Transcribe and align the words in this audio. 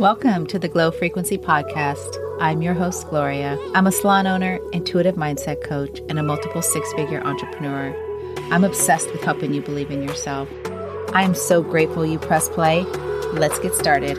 Welcome 0.00 0.46
to 0.46 0.60
the 0.60 0.68
Glow 0.68 0.92
Frequency 0.92 1.36
Podcast. 1.36 2.16
I'm 2.40 2.62
your 2.62 2.72
host, 2.72 3.08
Gloria. 3.08 3.58
I'm 3.74 3.88
a 3.88 3.90
salon 3.90 4.28
owner, 4.28 4.60
intuitive 4.72 5.16
mindset 5.16 5.60
coach, 5.64 6.00
and 6.08 6.20
a 6.20 6.22
multiple 6.22 6.62
six 6.62 6.92
figure 6.92 7.20
entrepreneur. 7.22 7.92
I'm 8.52 8.62
obsessed 8.62 9.10
with 9.10 9.24
helping 9.24 9.52
you 9.52 9.60
believe 9.60 9.90
in 9.90 10.04
yourself. 10.04 10.48
I 11.12 11.22
am 11.22 11.34
so 11.34 11.64
grateful 11.64 12.06
you 12.06 12.20
press 12.20 12.48
play. 12.48 12.84
Let's 13.32 13.58
get 13.58 13.74
started. 13.74 14.16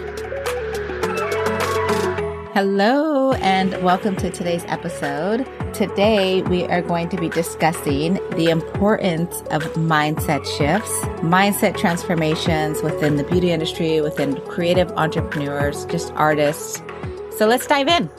Hello, 2.53 3.31
and 3.35 3.81
welcome 3.81 4.17
to 4.17 4.29
today's 4.29 4.65
episode. 4.65 5.47
Today, 5.79 6.41
we 6.41 6.65
are 6.65 6.81
going 6.81 7.07
to 7.07 7.15
be 7.15 7.29
discussing 7.29 8.15
the 8.35 8.49
importance 8.49 9.39
of 9.49 9.63
mindset 9.75 10.45
shifts, 10.45 10.91
mindset 11.21 11.77
transformations 11.77 12.83
within 12.83 13.15
the 13.15 13.23
beauty 13.23 13.51
industry, 13.51 14.01
within 14.01 14.41
creative 14.41 14.91
entrepreneurs, 14.97 15.85
just 15.85 16.11
artists. 16.15 16.83
So 17.37 17.47
let's 17.47 17.65
dive 17.65 17.87
in. 17.87 18.09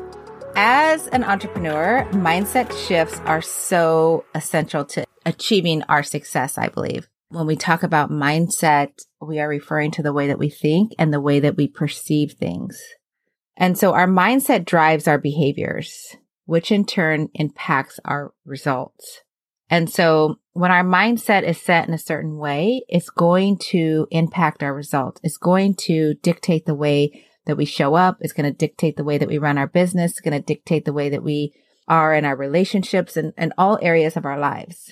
As 0.56 1.08
an 1.08 1.22
entrepreneur, 1.22 2.08
mindset 2.12 2.72
shifts 2.88 3.20
are 3.26 3.42
so 3.42 4.24
essential 4.34 4.86
to 4.86 5.04
achieving 5.26 5.82
our 5.82 6.02
success, 6.02 6.56
I 6.56 6.68
believe. 6.68 7.10
When 7.28 7.46
we 7.46 7.56
talk 7.56 7.82
about 7.82 8.10
mindset, 8.10 8.92
we 9.20 9.38
are 9.38 9.48
referring 9.48 9.90
to 9.90 10.02
the 10.02 10.14
way 10.14 10.28
that 10.28 10.38
we 10.38 10.48
think 10.48 10.92
and 10.98 11.12
the 11.12 11.20
way 11.20 11.40
that 11.40 11.58
we 11.58 11.68
perceive 11.68 12.32
things. 12.32 12.82
And 13.54 13.76
so 13.76 13.92
our 13.92 14.08
mindset 14.08 14.64
drives 14.64 15.06
our 15.06 15.18
behaviors, 15.18 16.16
which 16.50 16.72
in 16.72 16.84
turn 16.84 17.28
impacts 17.34 18.00
our 18.04 18.34
results. 18.44 19.20
And 19.68 19.88
so 19.88 20.40
when 20.52 20.72
our 20.72 20.82
mindset 20.82 21.44
is 21.44 21.62
set 21.62 21.86
in 21.86 21.94
a 21.94 21.98
certain 21.98 22.38
way, 22.38 22.82
it's 22.88 23.08
going 23.08 23.56
to 23.68 24.08
impact 24.10 24.64
our 24.64 24.74
results. 24.74 25.20
It's 25.22 25.36
going 25.36 25.74
to 25.74 26.14
dictate 26.14 26.66
the 26.66 26.74
way 26.74 27.24
that 27.46 27.56
we 27.56 27.64
show 27.64 27.94
up. 27.94 28.18
It's 28.18 28.32
going 28.32 28.52
to 28.52 28.58
dictate 28.66 28.96
the 28.96 29.04
way 29.04 29.16
that 29.16 29.28
we 29.28 29.38
run 29.38 29.58
our 29.58 29.68
business. 29.68 30.10
It's 30.10 30.20
going 30.20 30.36
to 30.36 30.44
dictate 30.44 30.86
the 30.86 30.92
way 30.92 31.08
that 31.08 31.22
we 31.22 31.54
are 31.86 32.16
in 32.16 32.24
our 32.24 32.34
relationships 32.34 33.16
and, 33.16 33.32
and 33.36 33.52
all 33.56 33.78
areas 33.80 34.16
of 34.16 34.26
our 34.26 34.40
lives. 34.40 34.90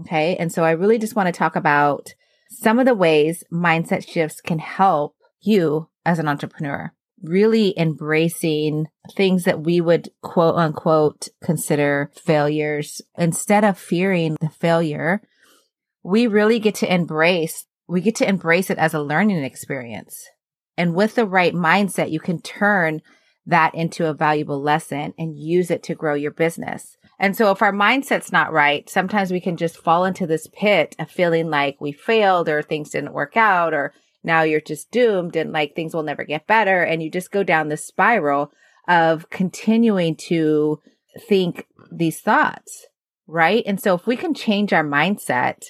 Okay. 0.00 0.36
And 0.36 0.52
so 0.52 0.64
I 0.64 0.72
really 0.72 0.98
just 0.98 1.16
want 1.16 1.28
to 1.28 1.32
talk 1.32 1.56
about 1.56 2.12
some 2.50 2.78
of 2.78 2.84
the 2.84 2.94
ways 2.94 3.42
mindset 3.50 4.06
shifts 4.06 4.42
can 4.42 4.58
help 4.58 5.16
you 5.40 5.88
as 6.04 6.18
an 6.18 6.28
entrepreneur 6.28 6.92
really 7.22 7.78
embracing 7.78 8.86
things 9.14 9.44
that 9.44 9.60
we 9.60 9.80
would 9.80 10.10
quote 10.22 10.56
unquote 10.56 11.28
consider 11.42 12.10
failures. 12.14 13.02
Instead 13.18 13.64
of 13.64 13.78
fearing 13.78 14.36
the 14.40 14.48
failure, 14.48 15.20
we 16.02 16.26
really 16.26 16.58
get 16.58 16.74
to 16.76 16.92
embrace, 16.92 17.66
we 17.86 18.00
get 18.00 18.16
to 18.16 18.28
embrace 18.28 18.70
it 18.70 18.78
as 18.78 18.94
a 18.94 19.02
learning 19.02 19.44
experience. 19.44 20.26
And 20.76 20.94
with 20.94 21.14
the 21.14 21.26
right 21.26 21.54
mindset, 21.54 22.10
you 22.10 22.20
can 22.20 22.40
turn 22.40 23.02
that 23.46 23.74
into 23.74 24.06
a 24.06 24.14
valuable 24.14 24.62
lesson 24.62 25.12
and 25.18 25.36
use 25.36 25.70
it 25.70 25.82
to 25.84 25.94
grow 25.94 26.14
your 26.14 26.30
business. 26.30 26.96
And 27.18 27.36
so 27.36 27.50
if 27.50 27.60
our 27.60 27.72
mindset's 27.72 28.32
not 28.32 28.52
right, 28.52 28.88
sometimes 28.88 29.30
we 29.30 29.40
can 29.40 29.56
just 29.56 29.76
fall 29.76 30.04
into 30.04 30.26
this 30.26 30.48
pit 30.52 30.96
of 30.98 31.10
feeling 31.10 31.50
like 31.50 31.80
we 31.80 31.92
failed 31.92 32.48
or 32.48 32.62
things 32.62 32.90
didn't 32.90 33.12
work 33.12 33.36
out 33.36 33.74
or 33.74 33.92
now 34.22 34.42
you're 34.42 34.60
just 34.60 34.90
doomed 34.90 35.36
and 35.36 35.52
like 35.52 35.74
things 35.74 35.94
will 35.94 36.02
never 36.02 36.24
get 36.24 36.46
better. 36.46 36.82
And 36.82 37.02
you 37.02 37.10
just 37.10 37.30
go 37.30 37.42
down 37.42 37.68
this 37.68 37.84
spiral 37.84 38.52
of 38.88 39.30
continuing 39.30 40.16
to 40.16 40.80
think 41.28 41.66
these 41.90 42.20
thoughts. 42.20 42.86
Right. 43.26 43.62
And 43.66 43.80
so 43.80 43.94
if 43.94 44.06
we 44.06 44.16
can 44.16 44.34
change 44.34 44.72
our 44.72 44.84
mindset 44.84 45.66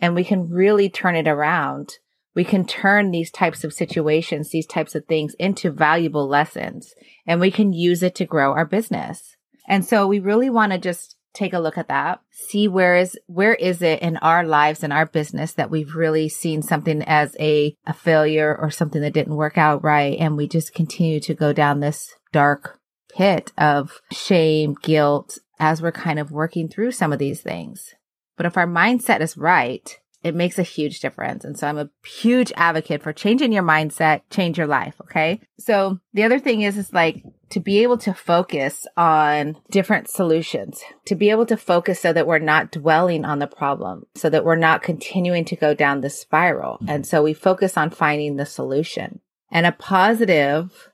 and 0.00 0.14
we 0.14 0.24
can 0.24 0.50
really 0.50 0.88
turn 0.88 1.14
it 1.14 1.28
around, 1.28 1.94
we 2.34 2.44
can 2.44 2.66
turn 2.66 3.10
these 3.10 3.30
types 3.30 3.62
of 3.62 3.72
situations, 3.72 4.50
these 4.50 4.66
types 4.66 4.94
of 4.94 5.06
things 5.06 5.34
into 5.38 5.70
valuable 5.70 6.26
lessons 6.26 6.92
and 7.26 7.40
we 7.40 7.50
can 7.50 7.72
use 7.72 8.02
it 8.02 8.14
to 8.16 8.24
grow 8.24 8.52
our 8.52 8.66
business. 8.66 9.36
And 9.68 9.84
so 9.84 10.06
we 10.06 10.18
really 10.18 10.50
want 10.50 10.72
to 10.72 10.78
just 10.78 11.13
take 11.34 11.52
a 11.52 11.58
look 11.58 11.76
at 11.76 11.88
that, 11.88 12.20
see 12.30 12.68
where 12.68 12.96
is, 12.96 13.18
where 13.26 13.54
is 13.54 13.82
it 13.82 14.00
in 14.00 14.16
our 14.18 14.44
lives 14.44 14.82
and 14.82 14.92
our 14.92 15.04
business 15.06 15.52
that 15.52 15.70
we've 15.70 15.94
really 15.94 16.28
seen 16.28 16.62
something 16.62 17.02
as 17.02 17.36
a, 17.38 17.74
a 17.86 17.92
failure 17.92 18.56
or 18.56 18.70
something 18.70 19.02
that 19.02 19.12
didn't 19.12 19.36
work 19.36 19.58
out 19.58 19.82
right. 19.82 20.16
And 20.18 20.36
we 20.36 20.48
just 20.48 20.74
continue 20.74 21.20
to 21.20 21.34
go 21.34 21.52
down 21.52 21.80
this 21.80 22.14
dark 22.32 22.78
pit 23.14 23.52
of 23.58 24.00
shame, 24.10 24.76
guilt 24.80 25.38
as 25.58 25.82
we're 25.82 25.92
kind 25.92 26.18
of 26.18 26.30
working 26.30 26.68
through 26.68 26.92
some 26.92 27.12
of 27.12 27.18
these 27.18 27.40
things. 27.40 27.94
But 28.36 28.46
if 28.46 28.56
our 28.56 28.66
mindset 28.66 29.20
is 29.20 29.36
right, 29.36 29.98
it 30.24 30.34
makes 30.34 30.58
a 30.58 30.64
huge 30.64 31.00
difference. 31.00 31.44
And 31.44 31.56
so 31.56 31.68
I'm 31.68 31.78
a 31.78 31.90
huge 32.04 32.52
advocate 32.56 33.02
for 33.02 33.12
changing 33.12 33.52
your 33.52 33.62
mindset, 33.62 34.22
change 34.30 34.58
your 34.58 34.66
life. 34.66 34.94
Okay. 35.02 35.40
So 35.58 36.00
the 36.14 36.24
other 36.24 36.40
thing 36.40 36.62
is, 36.62 36.76
is 36.76 36.92
like 36.92 37.22
to 37.50 37.60
be 37.60 37.82
able 37.82 37.98
to 37.98 38.12
focus 38.14 38.86
on 38.96 39.56
different 39.70 40.08
solutions, 40.08 40.82
to 41.04 41.14
be 41.14 41.30
able 41.30 41.46
to 41.46 41.56
focus 41.56 42.00
so 42.00 42.12
that 42.12 42.26
we're 42.26 42.38
not 42.40 42.72
dwelling 42.72 43.24
on 43.24 43.38
the 43.38 43.46
problem, 43.46 44.06
so 44.16 44.28
that 44.30 44.44
we're 44.44 44.56
not 44.56 44.82
continuing 44.82 45.44
to 45.44 45.56
go 45.56 45.74
down 45.74 46.00
the 46.00 46.10
spiral. 46.10 46.78
And 46.88 47.06
so 47.06 47.22
we 47.22 47.34
focus 47.34 47.76
on 47.76 47.90
finding 47.90 48.36
the 48.36 48.46
solution 48.46 49.20
and 49.54 49.66
a 49.66 49.72
positive 49.72 50.90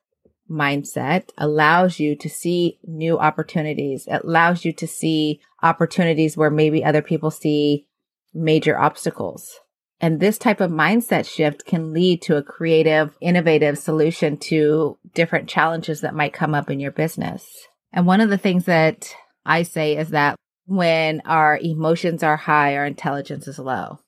mindset 0.51 1.31
allows 1.39 1.99
you 1.99 2.15
to 2.17 2.29
see 2.29 2.79
new 2.85 3.19
opportunities. 3.19 4.07
It 4.07 4.23
allows 4.23 4.65
you 4.65 4.73
to 4.75 4.87
see 4.87 5.41
opportunities 5.63 6.37
where 6.37 6.51
maybe 6.51 6.85
other 6.85 7.01
people 7.01 7.31
see 7.31 7.87
major 8.35 8.79
obstacles. 8.79 9.61
And 10.01 10.19
this 10.19 10.39
type 10.39 10.61
of 10.61 10.71
mindset 10.71 11.31
shift 11.31 11.67
can 11.67 11.93
lead 11.93 12.23
to 12.23 12.37
a 12.37 12.43
creative, 12.43 13.17
innovative 13.21 13.79
solution 13.79 14.39
to 14.39 14.99
different 15.15 15.49
challenges 15.49 16.01
that 16.01 16.15
might 16.15 16.33
come 16.33 16.55
up 16.55 16.71
in 16.71 16.81
your 16.81 16.91
business. 16.91 17.47
And 17.93 18.07
one 18.07 18.21
of 18.21 18.31
the 18.31 18.39
things 18.39 18.65
that 18.65 19.15
I 19.45 19.63
say 19.63 19.97
is 19.97 20.11
that 20.11 20.37
when 20.67 21.21
our 21.27 21.59
emotions 21.59 22.23
are 22.23 22.37
high, 22.37 22.77
our 22.77 22.87
intelligence 22.87 23.47
is 23.47 23.59
low. 23.59 23.99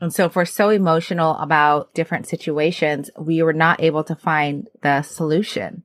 And 0.00 0.12
so 0.12 0.26
if 0.26 0.36
we're 0.36 0.44
so 0.44 0.68
emotional 0.68 1.36
about 1.36 1.94
different 1.94 2.26
situations, 2.26 3.10
we 3.18 3.42
were 3.42 3.52
not 3.52 3.80
able 3.82 4.04
to 4.04 4.14
find 4.14 4.68
the 4.82 5.02
solution. 5.02 5.84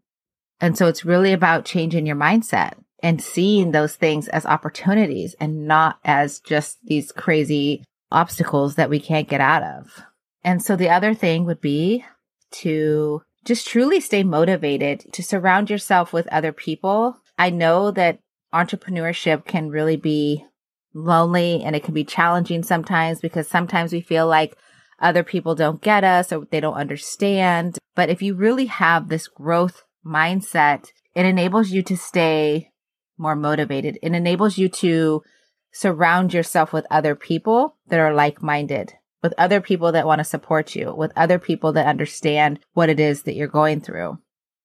And 0.59 0.77
so 0.77 0.87
it's 0.87 1.05
really 1.05 1.33
about 1.33 1.65
changing 1.65 2.05
your 2.05 2.15
mindset 2.15 2.73
and 3.03 3.21
seeing 3.21 3.71
those 3.71 3.95
things 3.95 4.29
as 4.29 4.45
opportunities 4.45 5.35
and 5.39 5.67
not 5.67 5.99
as 6.05 6.39
just 6.39 6.79
these 6.85 7.11
crazy 7.11 7.83
obstacles 8.11 8.75
that 8.75 8.89
we 8.89 8.99
can't 8.99 9.27
get 9.27 9.41
out 9.41 9.61
of. 9.61 10.03
And 10.43 10.63
so 10.63 10.75
the 10.77 10.89
other 10.89 11.13
thing 11.13 11.45
would 11.45 11.59
be 11.59 12.05
to 12.51 13.21
just 13.43 13.67
truly 13.67 13.99
stay 13.99 14.23
motivated 14.23 15.11
to 15.13 15.21
surround 15.21 15.69
yourself 15.69 16.13
with 16.13 16.27
other 16.27 16.53
people. 16.53 17.17
I 17.37 17.49
know 17.49 17.91
that 17.91 18.19
entrepreneurship 18.53 19.45
can 19.45 19.69
really 19.69 19.97
be 19.97 20.45
lonely 20.93 21.61
and 21.63 21.75
it 21.75 21.83
can 21.83 21.93
be 21.93 22.05
challenging 22.05 22.63
sometimes 22.63 23.19
because 23.19 23.47
sometimes 23.47 23.91
we 23.91 23.99
feel 23.99 24.27
like 24.27 24.55
other 24.99 25.23
people 25.23 25.55
don't 25.55 25.81
get 25.81 26.05
us 26.05 26.31
or 26.31 26.45
they 26.51 26.61
don't 26.61 26.75
understand. 26.75 27.77
But 27.95 28.09
if 28.09 28.21
you 28.21 28.35
really 28.35 28.67
have 28.67 29.09
this 29.09 29.27
growth 29.27 29.83
mindset, 30.05 30.87
it 31.15 31.25
enables 31.25 31.71
you 31.71 31.83
to 31.83 31.97
stay 31.97 32.69
more 33.18 33.35
motivated. 33.35 33.97
It 34.01 34.13
enables 34.13 34.57
you 34.57 34.69
to 34.69 35.24
surround 35.72 36.34
yourself 36.34 36.72
with 36.72 36.85
other 36.90 37.16
people 37.16 37.75
that 37.88 38.00
are 38.00 38.13
like 38.13 38.41
minded, 38.41 38.94
with 39.22 39.34
other 39.38 39.59
people 39.62 39.91
that 39.91 40.06
want 40.06 40.19
to 40.19 40.25
support 40.25 40.75
you, 40.75 40.94
with 40.96 41.12
other 41.16 41.40
people 41.40 41.74
that 41.74 41.88
understand 41.88 42.59
what 42.74 42.90
it 42.90 43.00
is 43.00 43.24
that 43.24 43.35
you're 43.35 43.47
going 43.47 43.81
through. 43.81 44.19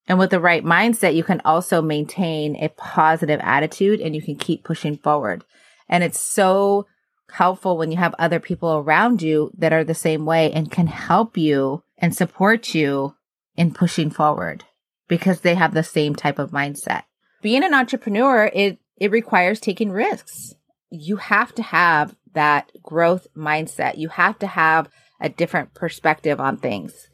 And 0.07 0.19
with 0.19 0.31
the 0.31 0.41
right 0.41 0.65
mindset, 0.65 1.15
you 1.15 1.23
can 1.23 1.43
also 1.45 1.83
maintain 1.83 2.57
a 2.57 2.69
positive 2.69 3.41
attitude 3.43 4.01
and 4.01 4.15
you 4.15 4.23
can 4.23 4.37
keep 4.37 4.65
pushing 4.65 4.97
forward. 4.97 5.45
And 5.89 6.03
it's 6.03 6.21
so 6.21 6.87
helpful 7.31 7.77
when 7.77 7.91
you 7.91 7.99
have 7.99 8.15
other 8.19 8.41
people 8.41 8.77
around 8.77 9.21
you 9.21 9.51
that 9.59 9.73
are 9.73 9.85
the 9.85 9.95
same 9.95 10.25
way 10.25 10.51
and 10.53 10.71
can 10.71 10.87
help 10.87 11.37
you 11.37 11.83
and 11.99 12.15
support 12.15 12.75
you 12.75 13.15
in 13.57 13.73
pushing 13.73 14.09
forward 14.09 14.65
because 15.09 15.41
they 15.41 15.55
have 15.55 15.75
the 15.75 15.83
same 15.83 16.15
type 16.15 16.39
of 16.39 16.51
mindset. 16.51 17.03
Being 17.43 17.65
an 17.65 17.75
entrepreneur, 17.75 18.51
it, 18.53 18.79
it 18.97 19.11
requires 19.11 19.61
taking 19.61 19.91
risks. 19.91 20.55
You 20.91 21.17
have 21.17 21.55
to 21.55 21.63
have 21.63 22.17
that 22.35 22.71
growth 22.83 23.27
mindset. 23.37 23.99
You 23.99 24.09
have 24.09 24.39
to 24.41 24.47
have 24.47 24.89
a 25.21 25.29
different 25.29 25.75
perspective 25.75 26.41
on 26.41 26.57
things. 26.57 27.09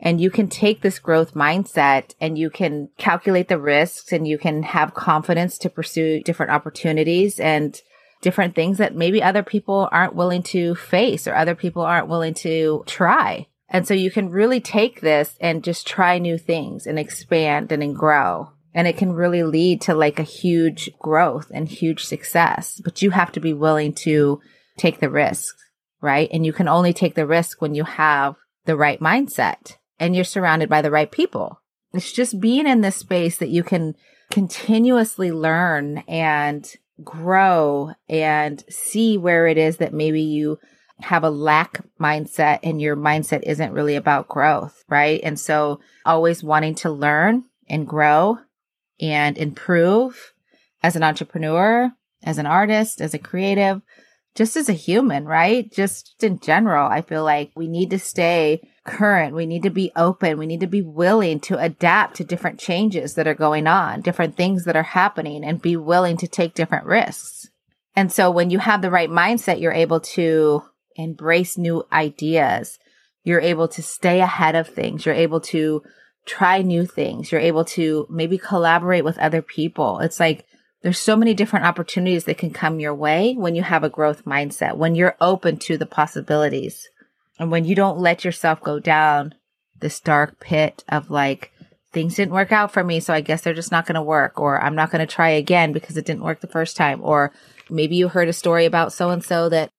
And 0.00 0.20
you 0.20 0.30
can 0.30 0.48
take 0.48 0.80
this 0.80 0.98
growth 0.98 1.34
mindset 1.34 2.14
and 2.20 2.38
you 2.38 2.48
can 2.48 2.88
calculate 2.96 3.48
the 3.48 3.58
risks 3.58 4.12
and 4.12 4.26
you 4.26 4.38
can 4.38 4.62
have 4.62 4.94
confidence 4.94 5.58
to 5.58 5.70
pursue 5.70 6.22
different 6.22 6.52
opportunities 6.52 7.38
and 7.38 7.78
different 8.22 8.54
things 8.54 8.78
that 8.78 8.94
maybe 8.94 9.22
other 9.22 9.42
people 9.42 9.88
aren't 9.92 10.14
willing 10.14 10.42
to 10.42 10.74
face 10.74 11.26
or 11.26 11.34
other 11.34 11.54
people 11.54 11.82
aren't 11.82 12.08
willing 12.08 12.34
to 12.34 12.82
try. 12.86 13.46
And 13.68 13.86
so 13.86 13.94
you 13.94 14.10
can 14.10 14.30
really 14.30 14.60
take 14.60 15.00
this 15.00 15.36
and 15.40 15.62
just 15.62 15.86
try 15.86 16.18
new 16.18 16.38
things 16.38 16.86
and 16.86 16.98
expand 16.98 17.70
and, 17.70 17.82
and 17.82 17.94
grow. 17.94 18.50
And 18.74 18.86
it 18.86 18.96
can 18.96 19.12
really 19.12 19.42
lead 19.42 19.80
to 19.82 19.94
like 19.94 20.18
a 20.18 20.24
huge 20.24 20.90
growth 20.98 21.50
and 21.52 21.68
huge 21.68 22.04
success, 22.04 22.80
but 22.84 23.02
you 23.02 23.10
have 23.10 23.32
to 23.32 23.40
be 23.40 23.52
willing 23.52 23.92
to 23.94 24.40
take 24.78 25.00
the 25.00 25.10
risk, 25.10 25.56
right? 26.00 26.28
And 26.32 26.46
you 26.46 26.52
can 26.52 26.68
only 26.68 26.92
take 26.92 27.14
the 27.14 27.26
risk 27.26 27.60
when 27.60 27.74
you 27.74 27.84
have 27.84 28.36
the 28.66 28.76
right 28.76 29.00
mindset 29.00 29.76
and 29.98 30.14
you're 30.14 30.24
surrounded 30.24 30.68
by 30.68 30.82
the 30.82 30.90
right 30.90 31.10
people. 31.10 31.60
It's 31.92 32.12
just 32.12 32.40
being 32.40 32.66
in 32.66 32.80
this 32.80 32.96
space 32.96 33.38
that 33.38 33.48
you 33.48 33.64
can 33.64 33.96
continuously 34.30 35.32
learn 35.32 35.98
and 36.06 36.72
grow 37.02 37.92
and 38.08 38.64
see 38.68 39.18
where 39.18 39.46
it 39.46 39.58
is 39.58 39.78
that 39.78 39.92
maybe 39.92 40.22
you 40.22 40.58
have 41.00 41.24
a 41.24 41.30
lack 41.30 41.82
mindset 41.98 42.60
and 42.62 42.80
your 42.80 42.96
mindset 42.96 43.42
isn't 43.42 43.72
really 43.72 43.96
about 43.96 44.28
growth, 44.28 44.84
right? 44.88 45.20
And 45.22 45.40
so 45.40 45.80
always 46.04 46.42
wanting 46.42 46.74
to 46.76 46.90
learn 46.90 47.44
and 47.68 47.86
grow 47.86 48.38
and 49.00 49.38
improve 49.38 50.32
as 50.82 50.96
an 50.96 51.02
entrepreneur, 51.02 51.90
as 52.22 52.38
an 52.38 52.46
artist, 52.46 53.00
as 53.00 53.14
a 53.14 53.18
creative, 53.18 53.82
just 54.34 54.56
as 54.56 54.68
a 54.68 54.74
human, 54.74 55.24
right? 55.24 55.70
Just 55.72 56.22
in 56.22 56.38
general, 56.38 56.88
I 56.88 57.02
feel 57.02 57.24
like 57.24 57.50
we 57.56 57.66
need 57.66 57.90
to 57.90 57.98
stay 57.98 58.60
current. 58.84 59.34
We 59.34 59.46
need 59.46 59.64
to 59.64 59.70
be 59.70 59.90
open. 59.96 60.38
We 60.38 60.46
need 60.46 60.60
to 60.60 60.66
be 60.66 60.82
willing 60.82 61.40
to 61.40 61.58
adapt 61.58 62.16
to 62.16 62.24
different 62.24 62.60
changes 62.60 63.14
that 63.14 63.26
are 63.26 63.34
going 63.34 63.66
on, 63.66 64.02
different 64.02 64.36
things 64.36 64.64
that 64.64 64.76
are 64.76 64.82
happening, 64.82 65.44
and 65.44 65.60
be 65.60 65.76
willing 65.76 66.16
to 66.18 66.28
take 66.28 66.54
different 66.54 66.86
risks. 66.86 67.48
And 67.96 68.12
so 68.12 68.30
when 68.30 68.50
you 68.50 68.58
have 68.60 68.82
the 68.82 68.90
right 68.90 69.10
mindset, 69.10 69.60
you're 69.60 69.72
able 69.72 70.00
to 70.00 70.62
embrace 70.96 71.58
new 71.58 71.84
ideas. 71.92 72.78
You're 73.24 73.40
able 73.40 73.68
to 73.68 73.82
stay 73.82 74.20
ahead 74.20 74.54
of 74.54 74.68
things. 74.68 75.04
You're 75.04 75.14
able 75.14 75.40
to 75.40 75.82
try 76.26 76.62
new 76.62 76.86
things. 76.86 77.30
You're 77.30 77.40
able 77.40 77.64
to 77.66 78.06
maybe 78.10 78.38
collaborate 78.38 79.04
with 79.04 79.18
other 79.18 79.42
people. 79.42 80.00
It's 80.00 80.20
like 80.20 80.46
there's 80.82 80.98
so 80.98 81.16
many 81.16 81.34
different 81.34 81.66
opportunities 81.66 82.24
that 82.24 82.38
can 82.38 82.50
come 82.50 82.80
your 82.80 82.94
way 82.94 83.34
when 83.34 83.54
you 83.54 83.62
have 83.62 83.84
a 83.84 83.90
growth 83.90 84.24
mindset, 84.24 84.76
when 84.76 84.94
you're 84.94 85.16
open 85.20 85.58
to 85.58 85.76
the 85.76 85.86
possibilities. 85.86 86.88
And 87.38 87.50
when 87.50 87.64
you 87.64 87.74
don't 87.74 87.98
let 87.98 88.24
yourself 88.24 88.60
go 88.60 88.78
down 88.78 89.34
this 89.78 90.00
dark 90.00 90.40
pit 90.40 90.84
of 90.88 91.10
like, 91.10 91.52
things 91.92 92.14
didn't 92.14 92.34
work 92.34 92.52
out 92.52 92.72
for 92.72 92.84
me, 92.84 93.00
so 93.00 93.12
I 93.12 93.20
guess 93.20 93.42
they're 93.42 93.52
just 93.52 93.72
not 93.72 93.86
going 93.86 93.96
to 93.96 94.02
work, 94.02 94.40
or 94.40 94.62
I'm 94.62 94.74
not 94.76 94.90
going 94.90 95.04
to 95.04 95.12
try 95.12 95.30
again 95.30 95.72
because 95.72 95.96
it 95.96 96.04
didn't 96.04 96.22
work 96.22 96.40
the 96.40 96.46
first 96.46 96.76
time, 96.76 97.00
or 97.02 97.32
maybe 97.68 97.96
you 97.96 98.08
heard 98.08 98.28
a 98.28 98.32
story 98.32 98.64
about 98.64 98.92
so 98.92 99.10
and 99.10 99.24
so 99.24 99.48
that 99.48 99.70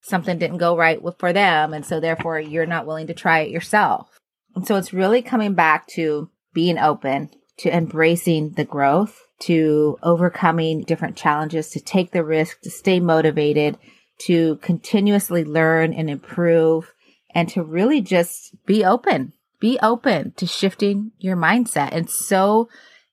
something 0.00 0.38
didn't 0.38 0.58
go 0.58 0.76
right 0.76 1.00
with, 1.00 1.18
for 1.18 1.32
them, 1.32 1.72
and 1.72 1.86
so 1.86 2.00
therefore 2.00 2.40
you're 2.40 2.66
not 2.66 2.86
willing 2.86 3.06
to 3.06 3.14
try 3.14 3.40
it 3.40 3.50
yourself. 3.50 4.19
So 4.64 4.76
it's 4.76 4.92
really 4.92 5.22
coming 5.22 5.54
back 5.54 5.86
to 5.88 6.30
being 6.52 6.78
open, 6.78 7.30
to 7.58 7.74
embracing 7.74 8.52
the 8.52 8.64
growth, 8.64 9.20
to 9.40 9.98
overcoming 10.02 10.82
different 10.82 11.16
challenges, 11.16 11.70
to 11.70 11.80
take 11.80 12.12
the 12.12 12.24
risk, 12.24 12.60
to 12.62 12.70
stay 12.70 13.00
motivated, 13.00 13.78
to 14.22 14.56
continuously 14.56 15.44
learn 15.44 15.92
and 15.94 16.10
improve 16.10 16.92
and 17.34 17.48
to 17.50 17.62
really 17.62 18.00
just 18.00 18.54
be 18.66 18.84
open, 18.84 19.32
be 19.60 19.78
open 19.82 20.32
to 20.32 20.46
shifting 20.46 21.12
your 21.18 21.36
mindset. 21.36 21.92
It's 21.92 22.26
so 22.26 22.68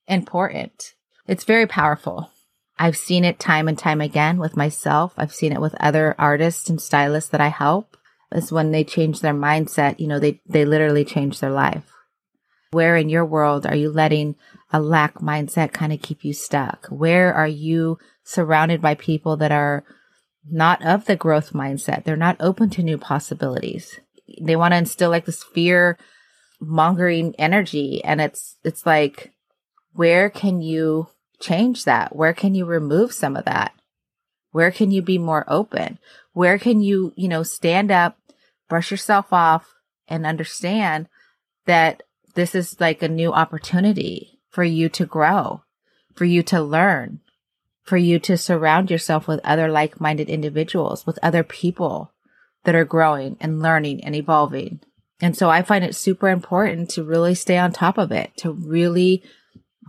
important. 0.08 0.94
It's 1.28 1.44
very 1.44 1.68
powerful. 1.68 2.32
I've 2.80 2.98
seen 2.98 3.26
it 3.26 3.40
time 3.40 3.68
and 3.68 3.78
time 3.78 4.02
again 4.02 4.38
with 4.38 4.56
myself. 4.56 5.14
I've 5.18 5.34
seen 5.34 5.52
it 5.52 5.62
with 5.62 5.76
other 5.80 6.16
artists 6.18 6.70
and 6.70 6.82
stylists 6.82 7.30
that 7.32 7.42
I 7.42 7.48
help. 7.48 7.97
Is 8.32 8.52
when 8.52 8.72
they 8.72 8.84
change 8.84 9.22
their 9.22 9.34
mindset, 9.34 10.00
you 10.00 10.08
know, 10.08 10.20
they, 10.20 10.42
they 10.46 10.66
literally 10.66 11.06
change 11.06 11.40
their 11.40 11.52
life. 11.52 11.90
Where 12.72 12.98
in 12.98 13.08
your 13.08 13.26
world 13.26 13.66
are 13.66 13.76
you 13.76 13.90
letting 13.90 14.36
a 14.72 14.82
lack 14.82 15.16
mindset 15.16 15.72
kind 15.72 15.94
of 15.94 16.02
keep 16.02 16.26
you 16.26 16.34
stuck? 16.34 16.88
Where 16.88 17.34
are 17.34 17.48
you 17.48 17.98
surrounded 18.24 18.82
by 18.82 18.96
people 18.96 19.38
that 19.38 19.54
are 19.54 19.86
not 20.50 20.86
of 20.86 21.06
the 21.06 21.16
growth 21.16 21.54
mindset? 21.54 22.04
They're 22.04 22.18
not 22.18 22.36
open 22.42 22.70
to 22.72 22.84
new 22.84 22.98
possibilities 22.98 23.98
they 24.42 24.56
want 24.56 24.74
to 24.74 24.78
instill 24.78 25.10
like 25.10 25.26
this 25.26 25.44
fear 25.44 25.98
mongering 26.60 27.36
energy 27.38 28.04
and 28.04 28.20
it's 28.20 28.58
it's 28.64 28.86
like 28.86 29.32
where 29.94 30.30
can 30.30 30.62
you 30.62 31.08
change 31.40 31.86
that 31.86 32.16
where 32.16 32.34
can 32.34 32.56
you 32.56 32.66
remove 32.66 33.14
some 33.14 33.36
of 33.36 33.46
that 33.46 33.74
where 34.52 34.72
can 34.72 34.92
you 34.92 35.02
be 35.02 35.18
more 35.18 35.46
open 35.48 36.00
where 36.34 36.58
can 36.58 36.82
you 36.82 37.14
you 37.16 37.28
know 37.28 37.44
stand 37.44 37.92
up 37.92 38.18
brush 38.70 38.92
yourself 38.92 39.32
off 39.32 39.74
and 40.08 40.26
understand 40.26 41.08
that 41.66 42.04
this 42.36 42.54
is 42.56 42.80
like 42.80 43.02
a 43.02 43.08
new 43.08 43.32
opportunity 43.34 44.40
for 44.50 44.64
you 44.64 44.90
to 44.90 45.06
grow 45.06 45.62
for 46.16 46.26
you 46.26 46.42
to 46.44 46.62
learn 46.62 47.20
for 47.84 47.98
you 47.98 48.20
to 48.20 48.38
surround 48.38 48.92
yourself 48.92 49.28
with 49.28 49.40
other 49.46 49.70
like-minded 49.70 50.30
individuals 50.30 51.06
with 51.06 51.18
other 51.24 51.42
people 51.44 52.12
that 52.68 52.76
are 52.76 52.84
growing 52.84 53.38
and 53.40 53.62
learning 53.62 54.04
and 54.04 54.14
evolving. 54.14 54.82
And 55.22 55.38
so 55.38 55.50
I 55.50 55.62
find 55.62 55.86
it 55.86 55.96
super 55.96 56.28
important 56.28 56.90
to 56.92 57.04
really 57.04 57.34
stay 57.34 57.58
on 57.58 57.72
top 57.72 57.98
of 57.98 58.12
it, 58.12 58.36
to 58.40 58.52
really 58.52 59.24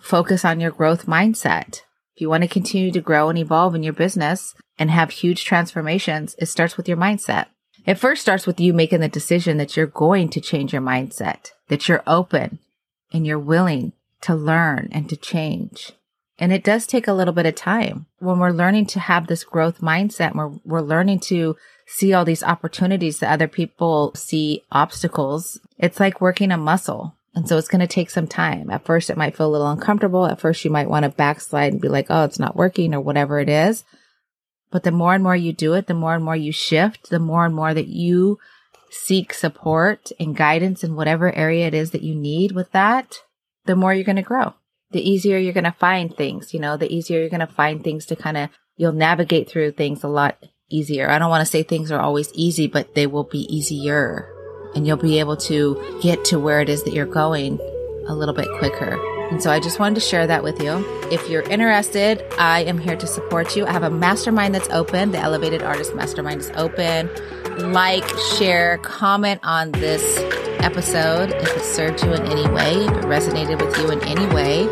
focus 0.01 0.45
on 0.45 0.61
your 0.61 0.71
growth 0.71 1.07
mindset. 1.07 1.81
If 2.19 2.23
you 2.23 2.31
want 2.31 2.43
to 2.43 2.49
continue 2.49 2.91
to 2.91 3.01
grow 3.01 3.29
and 3.29 3.39
evolve 3.39 3.77
in 3.77 3.85
your 3.85 3.93
business 3.93 4.57
and 4.77 4.91
have 4.91 5.11
huge 5.11 5.45
transformations, 5.45 6.35
it 6.41 6.47
starts 6.47 6.77
with 6.77 6.89
your 6.89 6.97
mindset. 6.97 7.47
It 7.87 7.95
first 7.95 8.23
starts 8.23 8.45
with 8.45 8.59
you 8.59 8.73
making 8.73 8.99
the 8.99 9.09
decision 9.09 9.57
that 9.59 9.77
you're 9.77 9.87
going 9.87 10.29
to 10.31 10.41
change 10.41 10.73
your 10.73 10.83
mindset, 10.83 11.53
that 11.69 11.89
you're 11.89 12.03
open 12.09 12.59
and 13.13 13.25
you're 13.25 13.39
willing 13.39 13.93
to 14.23 14.35
learn 14.35 14.89
and 14.91 15.09
to 15.09 15.17
change. 15.17 15.93
And 16.41 16.53
it 16.53 16.65
does 16.65 16.89
take 16.89 17.07
a 17.07 17.13
little 17.13 17.33
bit 17.33 17.47
of 17.47 17.55
time 17.55 18.07
when 18.19 18.41
we're 18.41 18.51
learning 18.51 18.87
to 18.87 18.99
have 18.99 19.29
this 19.29 19.45
growth 19.45 19.81
mindset. 19.81 20.35
We're, 20.35 20.59
we're 20.65 20.81
learning 20.81 21.21
to 21.21 21.57
see 21.87 22.13
all 22.13 22.25
these 22.25 22.43
opportunities 22.43 23.21
that 23.21 23.31
other 23.31 23.47
people 23.47 24.13
see 24.17 24.65
obstacles. 24.73 25.61
It's 25.79 26.01
like 26.01 26.21
working 26.21 26.51
a 26.51 26.59
muscle. 26.59 27.15
And 27.35 27.49
so 27.49 27.57
it's 27.59 27.69
going 27.69 27.81
to 27.81 27.87
take 27.87 28.11
some 28.11 28.27
time. 28.27 28.71
At 28.71 28.85
first, 28.85 29.11
it 29.11 29.17
might 29.17 29.37
feel 29.37 29.47
a 29.47 29.53
little 29.53 29.71
uncomfortable. 29.71 30.27
At 30.27 30.41
first, 30.41 30.65
you 30.65 30.71
might 30.71 30.89
want 30.89 31.05
to 31.05 31.11
backslide 31.11 31.73
and 31.73 31.81
be 31.81 31.89
like, 31.89 32.07
oh, 32.11 32.25
it's 32.25 32.39
not 32.39 32.57
working 32.57 32.95
or 32.95 33.01
whatever 33.01 33.39
it 33.39 33.49
is. 33.49 33.85
But 34.71 34.83
the 34.83 34.91
more 34.91 35.15
and 35.15 35.23
more 35.23 35.37
you 35.37 35.53
do 35.53 35.75
it, 35.75 35.87
the 35.87 35.95
more 35.95 36.15
and 36.15 36.25
more 36.25 36.37
you 36.37 36.53
shift, 36.53 37.11
the 37.11 37.19
more 37.19 37.47
and 37.47 37.55
more 37.55 37.73
that 37.73 37.89
you 37.89 38.39
seek 38.91 39.33
support 39.33 40.11
and 40.19 40.37
guidance 40.37 40.83
in 40.83 40.97
whatever 40.97 41.35
area 41.35 41.67
it 41.67 41.75
is 41.75 41.91
that 41.93 42.03
you 42.03 42.15
need 42.15 42.53
with 42.53 42.73
that, 42.73 43.19
the 43.67 43.77
more 43.77 43.95
you're 43.95 44.05
going 44.05 44.17
to 44.17 44.23
grow 44.23 44.55
the 44.91 45.09
easier 45.09 45.39
you're 45.39 45.53
going 45.53 45.65
to 45.65 45.73
find 45.73 46.17
things, 46.17 46.55
you 46.55 46.61
know, 46.61 46.77
the 46.77 46.93
easier 46.93 47.21
you're 47.21 47.29
going 47.29 47.41
to 47.41 47.47
find 47.47 47.85
things 47.85 48.07
to 48.07 48.17
kind 48.17 48.37
of, 48.37 48.51
you'll 48.77 48.93
navigate 48.93 49.49
through 49.49 49.73
things 49.73 50.03
a 50.03 50.09
lot 50.09 50.37
easier. 50.71 51.11
I 51.11 51.19
don't 51.19 51.31
want 51.31 51.43
to 51.43 51.51
say 51.51 51.63
things 51.63 51.91
are 51.91 52.01
always 52.01 52.33
easy, 52.35 52.67
but 52.67 52.95
they 52.95 53.07
will 53.07 53.25
be 53.25 53.41
easier 53.55 54.33
and 54.75 54.87
you'll 54.87 54.97
be 54.97 55.19
able 55.19 55.37
to 55.37 55.99
get 56.03 56.25
to 56.27 56.39
where 56.39 56.61
it 56.61 56.69
is 56.69 56.85
that 56.85 56.93
you're 56.93 57.07
going 57.07 57.59
a 58.07 58.15
little 58.15 58.35
bit 58.35 58.49
quicker. 58.59 58.99
And 59.31 59.43
so 59.43 59.51
I 59.51 59.61
just 59.61 59.79
wanted 59.79 59.97
to 59.97 60.01
share 60.01 60.27
that 60.27 60.43
with 60.43 60.63
you. 60.63 60.83
If 61.13 61.29
you're 61.29 61.43
interested, 61.43 62.25
I 62.39 62.65
am 62.65 62.79
here 62.79 62.97
to 62.97 63.07
support 63.07 63.57
you. 63.57 63.67
I 63.67 63.73
have 63.73 63.83
a 63.83 63.91
mastermind 63.91 64.55
that's 64.55 64.71
open. 64.71 65.13
The 65.13 65.19
Elevated 65.19 65.63
Artist 65.63 65.95
Mastermind 65.95 66.41
is 66.41 66.51
open. 66.57 67.11
Like, 67.73 68.09
share, 68.37 68.79
comment 68.79 69.41
on 69.43 69.73
this 69.73 70.19
episode 70.61 71.31
if 71.31 71.57
it 71.57 71.63
served 71.63 72.03
you 72.03 72.13
in 72.13 72.23
any 72.23 72.49
way, 72.51 72.87
if 72.87 72.93
it 72.93 73.05
resonated 73.05 73.61
with 73.65 73.77
you 73.79 73.91
in 73.91 74.03
any 74.05 74.27
way. 74.35 74.69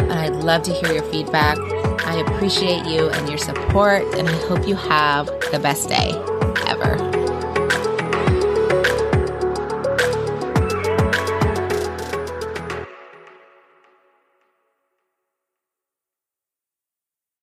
And 0.00 0.12
I'd 0.12 0.34
love 0.34 0.62
to 0.64 0.72
hear 0.72 0.92
your 0.92 1.04
feedback. 1.04 1.56
I 2.04 2.16
appreciate 2.16 2.86
you 2.86 3.10
and 3.10 3.28
your 3.28 3.38
support, 3.38 4.02
and 4.16 4.28
I 4.28 4.46
hope 4.48 4.66
you 4.66 4.74
have 4.74 5.26
the 5.52 5.60
best 5.62 5.88
day. 5.88 6.29